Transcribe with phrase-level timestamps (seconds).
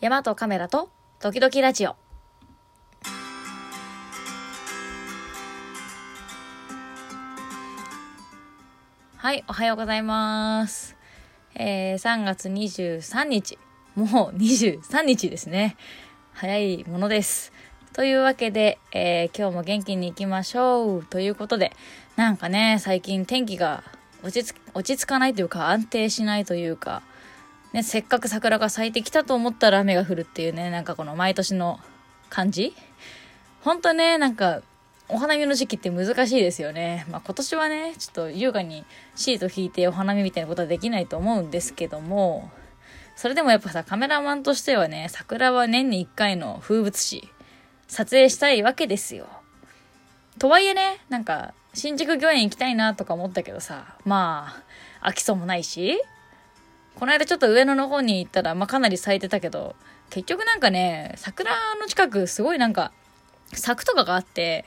[0.00, 1.96] 山とカメラと時々ラジオ。
[9.16, 10.96] はい、おはようございます。
[11.56, 13.58] えー、3月23日。
[13.96, 15.76] もう23日ですね。
[16.32, 17.52] 早いものです。
[17.92, 21.04] というわけで、えー今日も元気に行きましょう。
[21.06, 21.72] ということで、
[22.14, 23.82] なんかね、最近天気が
[24.22, 27.02] 落ち着落ち着かないというか安定しないというか、
[27.72, 31.80] ね、せっかく桜が咲いてきたと思ったら雨が降るっていうね、なんかこの毎年の
[32.30, 32.74] 感じ
[33.62, 34.62] ほんとね、なんか、
[35.10, 37.06] お花見の時期って難しいですよね。
[37.10, 42.50] まあ今年はね、ちょっと優雅にシート引いてお花見みたいなことはできないと思うんですけども、
[43.16, 47.28] それでもやっぱさ、カメラマンとしてはね、桜は年に1回の風物詩、
[47.88, 49.26] 撮影したいわけですよ。
[50.38, 54.62] とはいえね、なんか、新宿御苑行きたいなとか思ったけどさ、ま
[55.00, 56.00] あ、飽きそうもないし、
[56.98, 59.76] この間ちょっと上野の方に行ったら、まあかなり咲いてたけど、
[60.10, 62.90] 結局なんかね、桜の近くすごいなんか、
[63.52, 64.64] 柵とかがあって、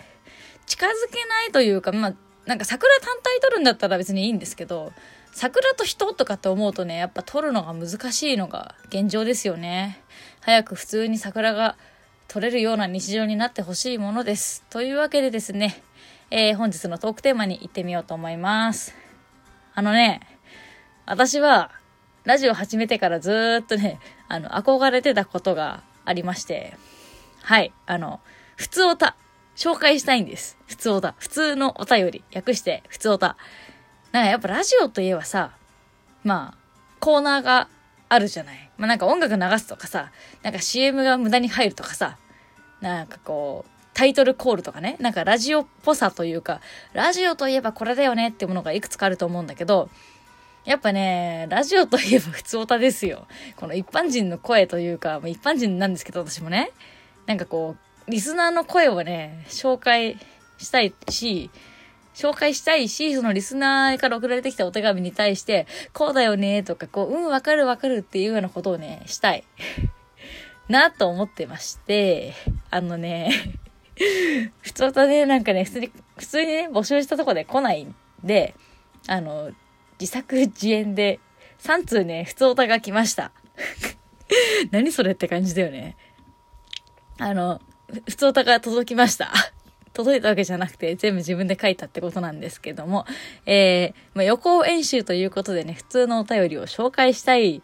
[0.65, 2.13] 近づけないというか、まあ、
[2.45, 4.93] なんか桜単体撮るんだったら別にいいんですけど、
[5.33, 10.01] 桜と人とかって思うとね、やっぱ撮るのが難しいのが現状ですよね。
[10.39, 11.75] 早く普通に桜が
[12.29, 14.63] 撮れるような日常になってほしいものです。
[14.69, 15.83] というわけでですね、
[16.29, 18.95] えー本日のトークテーマに行ってみようと思います。
[19.75, 20.21] あのね、
[21.05, 21.71] 私は、
[22.23, 26.77] ラジオ始めてからずっとね、あの、憧れてたことがありまして、
[27.41, 28.19] はい、あの、
[28.55, 29.15] 普通おた、
[29.55, 30.55] 紹介したいんです。
[30.67, 31.15] 普通おた。
[31.17, 33.37] 普通のお便り、略して、普通おた。
[34.11, 35.53] なんかやっぱラジオといえばさ、
[36.23, 36.57] まあ、
[36.99, 37.69] コーナーが
[38.07, 38.69] あるじゃない。
[38.77, 40.11] まあなんか音楽流すとかさ、
[40.43, 42.17] なんか CM が無駄に入るとかさ、
[42.81, 46.61] なんかこう、タイトルコールとかね、なんかラジオっぽさというか、
[46.93, 49.89] ラジオといえばこれだよねってものがいくつかあると思うんだけど、
[50.63, 53.27] やっぱね、ラジオといえば普通歌ですよ。
[53.55, 56.71] この一般人の声というか、一般人なんですけど私もね、
[57.25, 57.75] なんかこ
[58.07, 60.17] う、リスナーの声をね、紹介
[60.57, 61.49] したいし、
[62.13, 69.43] 紹介したいし、そのリスナーから送られてきたお手紙に対して、こうだよね、とか、こう、うん、わかるわかるっていうようなことをね、したい。
[70.69, 72.33] なと思ってまして、
[72.69, 73.31] あのね、
[74.61, 78.55] 普通とね、なんかね、普通に、普通にね、募集したとこで来ないんで、
[79.07, 79.51] あの、
[80.01, 81.19] 自作自演で
[81.59, 83.31] 3通ね、普通歌が来ました。
[84.71, 85.95] 何それって感じだよね。
[87.19, 87.61] あの、
[88.09, 89.31] 普通歌が届きました。
[89.93, 93.05] 届いたわけじゃなくて、全部自分で書いたってことなんですけども、
[93.45, 97.61] えー、まあ、予行演習ということでね、普通のお便りを紹介したい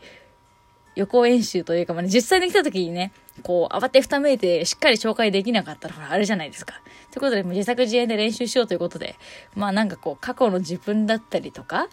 [0.93, 6.81] 予行演習というか、まあね、実際に来た時にね、こう、慌てふためいてしっかり紹介できなかったら、ほら、あれじゃないですか。
[7.11, 9.15] ということで、も自作自演で練習しようということで、
[9.55, 11.87] まあなんかこう、過去の自分だったりとか、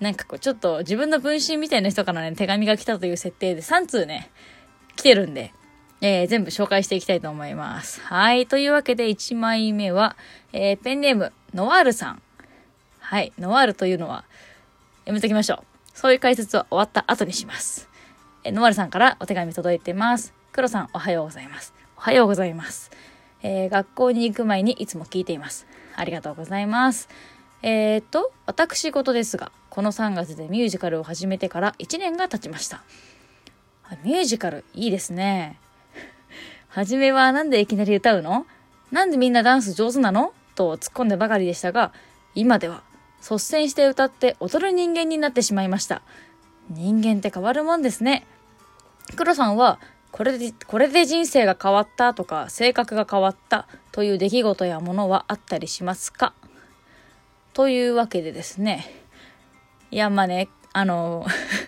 [0.00, 4.30] なんかこう、ちょっと自分の分身みたいな人からね、手紙が来たという設定で3通ね、
[4.96, 5.52] 来てるんで、
[6.02, 8.00] えー全部紹介していきたいと思います。
[8.02, 8.46] はい。
[8.46, 10.16] というわけで、1枚目は、
[10.52, 12.22] えーペンネーム、ノワールさん。
[13.00, 13.32] はい。
[13.38, 14.24] ノワールというのは、
[15.06, 15.64] やめときましょう。
[15.94, 17.88] そういう解説は終わった後にします。
[18.44, 20.34] えーノワールさんからお手紙届いてます。
[20.52, 21.72] 黒さん、おはようございます。
[21.96, 22.90] おはようございます。
[23.42, 25.66] えー学校に行く前にいつも聞いています。
[25.94, 27.08] ありがとうございます。
[27.68, 32.84] えー、と、私事ですが、この3月でミュージカルを始めてから1年が経ちました。
[34.04, 35.58] ミュージカル、いいですね。
[36.70, 38.46] はじめはなんでいきなり歌うの？
[38.92, 40.32] なんでみんなダンス上手なの？
[40.54, 41.92] と突っ込んでばかりでしたが、
[42.36, 42.84] 今では
[43.20, 46.02] 率先して歌って踊る人間になってしまいました。
[46.70, 48.24] 人間って変わるもんですね。
[49.16, 49.80] 黒さんは、
[50.12, 56.32] これで、これで人生が変わったとか、性格が変わったという出来事やものはあったりしますか？
[57.56, 58.84] というわけでですね。
[59.90, 61.24] いや、まあね、あの、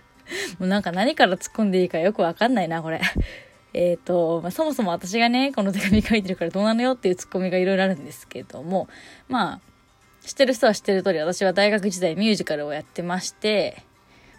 [0.61, 3.01] もうなんか何から突っ込んでいいかよくわかんないな、これ。
[3.73, 8.87] えっ、と、まあ、そもそも私がね、この手紙書いてるからどうなのよっていうツッコミがいろいろあるんですけども、
[9.29, 13.83] まあ、知ってる人は知ってる通り、私は大学時代ミュージカルをやってまして、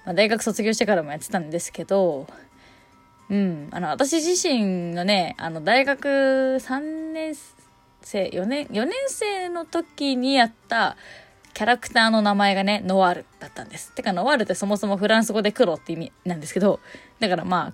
[0.06, 2.28] まあ、大学卒業してからもやってたんですけど、
[3.32, 7.34] うん、あの、私自身のね、あの、大学3年
[8.04, 10.96] 生、4年、4年生の時にやった
[11.60, 13.92] キャラクターの名前がね、ノワールだったんです。
[13.92, 16.80] てか、ノワールってそもそもフランス語で黒って意味なんですけど、
[17.20, 17.74] だからまあ、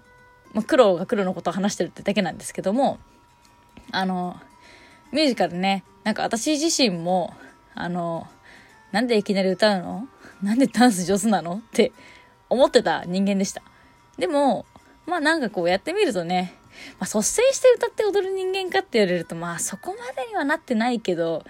[0.53, 2.97] まあ、黒が黒のことを話してるってだけなんですけども、
[3.91, 4.37] あの、
[5.11, 7.35] ミュージカルね、なんか私自身も、
[7.75, 8.27] あの、
[8.91, 10.07] なんでいきなり歌うの？
[10.41, 11.57] なんでダンス上手なの？
[11.57, 11.91] って
[12.49, 13.61] 思ってた人間でした。
[14.17, 14.65] でも、
[15.05, 16.55] まあなんかこうやってみるとね、
[16.99, 21.43] まあ率先して歌って踊る人間かって言われると、まあそこまでにはなってないけど、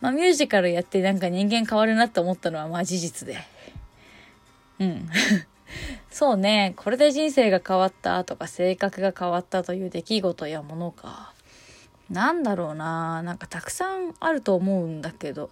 [0.00, 3.38] まあミュージカルやってなんか人間変わるなって思ったのはまあ事実で。
[4.78, 5.08] うん。
[6.10, 11.32] そうね、これで人生が変わったとか性格が変わったという出来事やものか。
[12.10, 15.50] なんだろうななんかたくさんあると思うんだけど、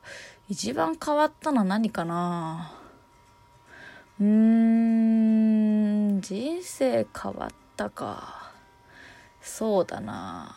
[0.48, 2.72] 一番変わったのは何かな
[4.18, 8.52] うーん、人生変わったか。
[9.42, 10.56] そうだな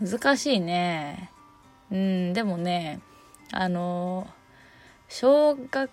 [0.00, 1.31] 難しいね。
[1.92, 3.00] うん、でもね、
[3.52, 4.26] あの、
[5.08, 5.90] 小学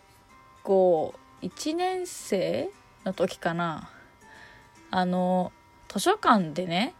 [0.63, 2.69] 校1年生
[3.03, 3.89] の時かな。
[4.91, 5.51] あの、
[5.89, 6.93] 図書館でね、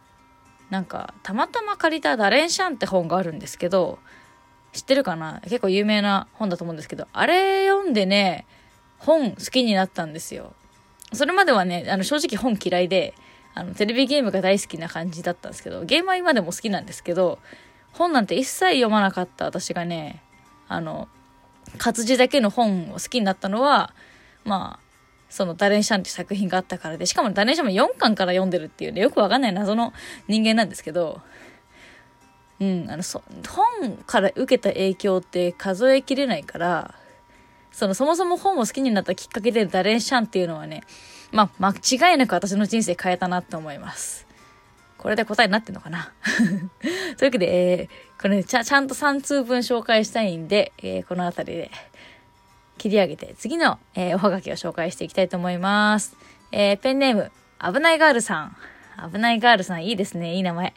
[0.70, 4.00] なんか、たまたま借りたダレンシャンって本があるんですけど、
[4.74, 5.40] 知ってるかな？
[5.46, 8.46] 結構有名な本だと思うんですけど、あれ読んでね、
[8.98, 10.54] 本好きになったんですよ。
[11.14, 13.16] それまではね、あの、正直本嫌いで、
[13.56, 17.40] あの、テレビゲームが大好きな感じだったんですけど、ゲームは今でも好きなんですけど、
[17.94, 20.22] 本なんて一切読まなかった私がね、
[20.68, 21.08] あの、
[21.78, 23.94] 活字だけの本を好きになったのは、
[24.46, 24.90] まあ、
[25.30, 29.94] そのダレンシャンって作品があったからで、しかもダレンシャンも4巻から読んでるっていうね、よくわかんない謎の
[30.28, 31.22] 人間なんですけど、
[32.60, 36.96] うん、あの、そ、本から受けた影響って数えきれないから、
[37.72, 40.84] その、そもそも本を好きになったきっかけでダレンシャンっていうのはね、
[41.32, 44.29] まあ、間違いなく私の人生変えたなって思います。
[45.00, 46.12] これで答えになってんのかな？
[47.18, 51.72] というわけで、えー、これね、ちゃ、ちゃんと3通分紹介したいんで、えー、この辺りで
[52.78, 56.16] 切り上げて、次の、えー、おはがきを紹介していきたいと思います。
[56.52, 57.32] えー、ペンネーム、
[57.62, 58.58] 危ないガールさん。
[59.12, 60.36] 危ないガールさん、いいですね。
[60.36, 60.74] いい名前。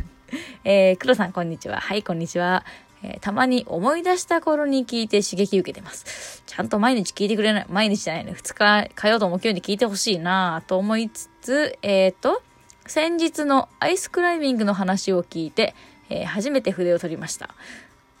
[0.64, 1.80] えー、黒さん、こんにちは。
[1.80, 2.64] はい、こんにちは。
[3.02, 6.42] えー、たまに思い出した頃に聞いて刺激受けてます。
[6.46, 8.32] ちゃんと毎日聞いてくれない、毎日じゃないね。
[8.32, 12.42] 2日、火曜と木曜に聞いてほしいなと思いつつ、えっ、ー、と、
[12.86, 15.74] 先日のアイスクライミングの話を聞いて、
[16.10, 17.54] えー、初めて筆を取りました。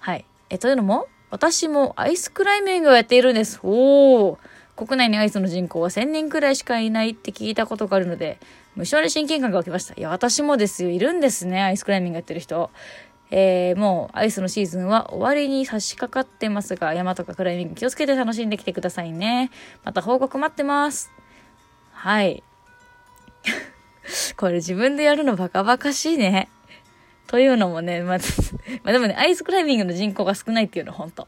[0.00, 0.24] はい。
[0.50, 3.60] え、というのも、私もアイスクライミングをやっているんです。
[3.62, 4.38] おー。
[4.76, 8.38] 国内にアイスの人口は1000人くらいしかいないって聞いたことがあるので、
[8.74, 9.94] 無性に親近感が湧きました。
[9.94, 10.90] いや、私もですよ。
[10.90, 11.62] いるんですね。
[11.62, 12.70] アイスクライミングやってる人。
[13.30, 19.50] えー、もうアイスのシーズンは終わりに差し掛かってますが、山とかクライミング気をつけて楽しんできてくださいね。
[19.84, 21.10] また報告待ってます。
[21.92, 22.42] はい。
[24.36, 26.48] これ自分でやるのバカバカしいね。
[27.26, 28.54] というのもね、まず、
[28.84, 31.26] まあでもね、アイスクライミングの人口が少ないっていうのは本当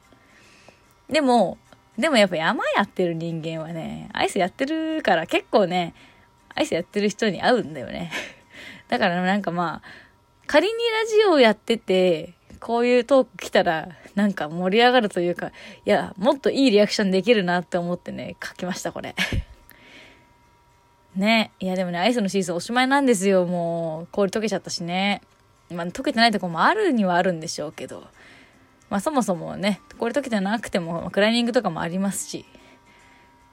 [1.08, 1.58] でも、
[1.98, 5.94] でもやっぱ山やってる人間はね、アイスやってるから結構ね、
[6.54, 8.10] アイスやってる人に会うんだよね。
[8.88, 9.88] だからなんかまあ、
[10.46, 15.48] 仮にラジオをやってて、こういうトーク来たら、なんか盛り上がるというか、
[15.84, 19.14] いや、もっといいリアクションできるなって思ってね、書きました、これ。
[21.16, 21.52] ね。
[21.60, 23.46] いや、でもね、アイスのシーズンおしまいなんですよ。
[23.46, 25.22] もう、氷溶けちゃったしね。
[25.70, 28.04] まあ、溶けてないとこもあるにはあるんでしょうけど。
[28.88, 32.46] まあ、そもそもね、氷溶けてなくても、クライミングとかもありますし。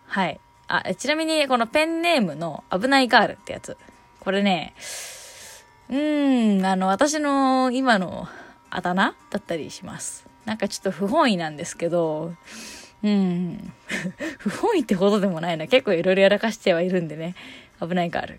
[0.06, 0.39] はい。
[0.68, 3.77] あ、ちなみに、このペンネームの危ないガールってやつ。
[4.19, 4.74] これね、
[5.89, 8.27] うーん、あの、私の今の
[8.69, 10.25] あだ名だったりします。
[10.45, 12.33] なんかちょっと不本意なんですけど、
[13.04, 13.74] うん。
[14.40, 15.68] 不本意ってほどでもないな。
[15.68, 17.08] 結構いろいろやらかしてはいるん。
[17.08, 17.36] でね。
[17.82, 18.34] 危ないガール。
[18.34, 18.38] っ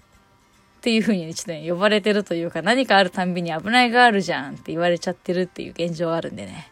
[0.80, 3.34] ていう風にねちょっとね、呼ばれてるというか、何かあるたん。
[3.34, 4.54] びに危ないガールじゃん。
[4.54, 6.36] って言われちゃってるっていう現状あるん。
[6.36, 6.68] でね。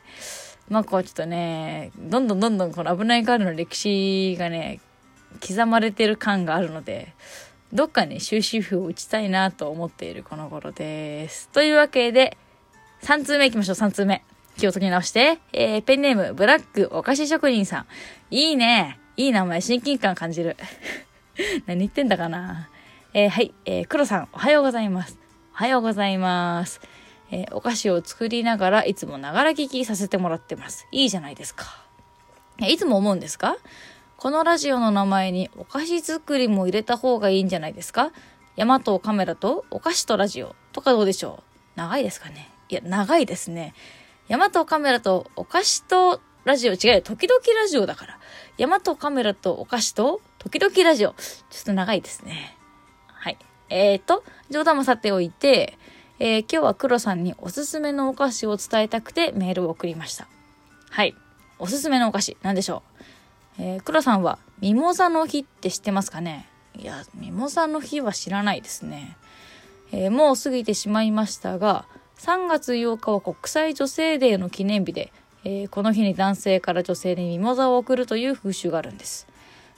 [0.69, 2.27] まあこうちょっとね、どん。
[2.27, 2.41] どん。
[2.41, 2.57] どん。
[2.57, 2.73] どん。
[2.73, 4.81] この危ないガールの歴史がね、
[5.47, 7.13] 刻まれてる感があるので、
[7.73, 11.49] どっかに終止符を打ちたいなと思っているこの頃です。
[11.49, 12.37] というわけで、
[13.03, 14.23] 3通目行きましょう、3通目。
[14.57, 17.87] 気を取り直して、えー、ペンネーム、ブラックお菓子職人さん。
[18.31, 18.99] いいね。
[19.17, 20.57] いい名前、親近感感じる。
[21.67, 22.69] 何言ってんだかな。
[23.15, 25.19] えー、はい、えー、黒さん、おはようございます。
[25.55, 26.81] おはようございます。
[27.31, 30.87] えー、お菓子を作りながら、いつもながら聞きさせてもらってます。
[30.93, 31.83] いいじゃないですか。
[32.61, 33.57] いつも思うんですか？
[34.17, 38.13] このラジオの名前にお菓子作りも入れた方がいいんじゃないですか？
[38.55, 41.43] 山とカメラとお菓子とラジオとかどうでしょ
[41.77, 41.79] う？
[41.79, 42.51] 長いですかね？
[42.69, 43.75] いや、長いですね。
[44.33, 48.19] 山とカメラとお菓子とラジオ、違う、時々ラジオだから。
[48.57, 51.11] 山とカメラとお菓子と時々ラジオ。
[51.51, 52.57] ちょっと長いですね。
[53.09, 53.37] はい。
[53.69, 55.77] えーと、冗談もさておいて、
[56.19, 60.27] えー、今日は黒さんにおすすめのお菓子を伝えたくてメールを送りました。
[60.89, 61.15] はい。
[61.59, 62.83] おすすめのお菓子、何でしょ
[63.59, 63.63] う？
[63.63, 66.49] えー、黒さんは、ミモザの日って知ってますかね？
[66.79, 69.19] いや、ミモザの日は知らないですね。
[69.93, 71.85] えー、もう過ぎてしまいましたが、
[72.23, 75.13] 3月8日は国際女性デーの記念日で、
[75.43, 79.27] えー、この日に男性から女性にミモザを送るという風習があるんです。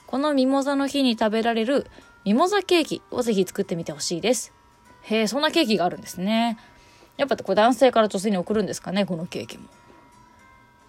[0.05, 1.87] このミモザの日に食べられる
[2.23, 4.53] ミモザケーキをぜひ作ってみてほしいです。
[5.01, 6.59] へえ、そんなケーキがあるんですね。
[7.17, 9.67] やっぱこれ男性から女性に送るんですかね、このケーキも。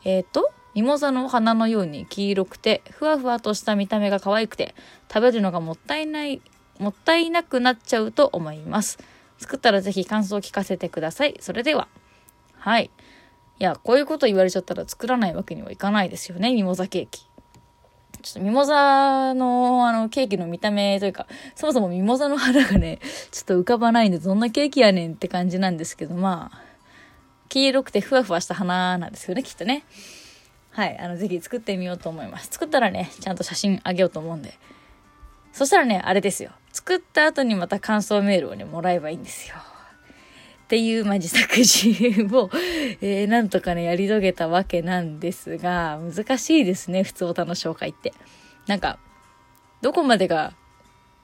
[0.04, 4.74] えっ、ー、と、ミモザの花のように黄色くて、ふわふわとした見た目が可愛くて、
[5.08, 6.42] 食べるのがもったいない、
[6.78, 8.98] もったいなくなっちゃうと思います。
[9.38, 11.36] 作ったらぜひ感想を聞かせてください。
[11.40, 11.88] それでは。
[12.58, 12.90] はい。
[13.58, 17.26] いや、こういうこと言われちゃったら作らないわけにはいかないですよね、ミモザケーキ。
[18.22, 22.98] ちょっとミモザのあのケーキの見た目というか、そもそもミモザの花がね、
[23.30, 26.60] ちょっと浮かばないんで、どんなケーキやねんって感じなんですけど、まあ、
[27.48, 29.84] 黄色くてふわふわした花なんですよね、きっとね。
[30.72, 32.48] はい、あの、ぜひ作ってみようと思います。
[32.50, 34.58] 作ったらね、ちゃんと写真あげようと思うんで。
[35.52, 36.50] そしたらね、あれですよ。
[36.76, 39.56] 作った後にまた感想メールをね、もらえばいいんですよ。
[39.56, 42.50] っていう、まあ、自作自演を、
[43.00, 48.12] えー、なんとかね、やり遂げたわけなんですが、難しいですね、普通歌の紹介って。
[48.66, 48.98] なんか、
[49.80, 50.52] どこまでが、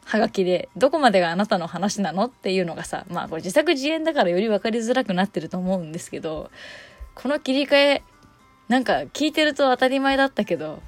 [0.06, 6.50] はがきで、どこまでがあなたの話なのっていうのがさ、まあこれ自作自演だからより分かりづらくなってると思うんですけど、
[7.14, 8.02] この切り替え、
[8.68, 10.82] なんか聞いてると当たり前だったけど、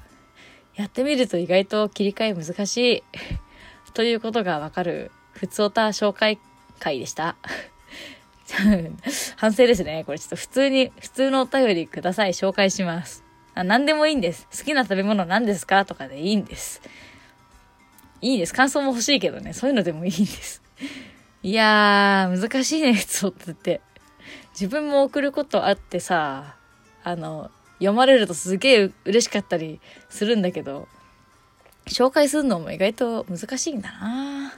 [0.75, 3.03] やってみると意外と切り替え難しい
[3.95, 6.37] ということがわかる、ふつおた紹介
[6.79, 7.37] 会でした。
[9.37, 10.03] 反省ですね。
[10.05, 12.33] これちょっと普通に、普通のお便りください。
[12.33, 13.23] 紹介します。
[13.53, 14.49] あ何でもいいんです。
[14.51, 16.81] 好きな食べ物何ですかとかでいいんです。
[18.19, 18.53] いいです。
[18.53, 19.53] 感想も欲しいけどね。
[19.53, 20.61] そういうのでもいいんです。
[21.41, 23.79] いやー、難しいね、普通って。
[24.51, 26.57] 自分も送ることあってさ、
[27.01, 27.49] あの、
[27.79, 30.89] 読まれるとすげえ嬉しかったりするんだけど、
[31.87, 34.53] 紹介するのも意外と難しいんだな。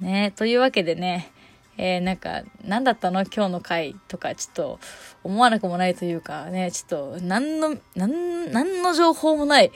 [0.00, 0.32] ね。
[0.36, 1.30] というわけでね、
[1.76, 3.22] えー、なんか、何だったの？
[3.22, 4.80] 今日の回とか、ちょっと
[5.22, 9.70] 思わなくもないというかね、ちょっと、何の、何、何の情報もない、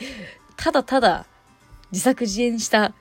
[0.56, 1.26] ただただ
[1.92, 2.92] 自作自演した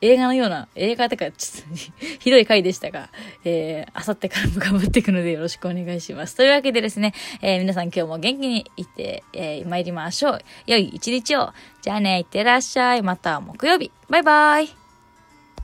[0.00, 1.76] 映画のような、映画とか、ちょっと
[2.20, 3.10] ひどい回でしたが、
[3.44, 6.36] えー、あさってからも頑張っていくのでよろしくお願いします。
[6.36, 10.40] というわけでですね、えー、皆さん今日も元気に行って、えー、参りましょう。
[10.66, 11.52] 良い一日を。
[11.82, 13.02] じゃあね、いってらっしゃい。
[13.02, 13.90] また木曜日。
[14.08, 14.79] バイバイ。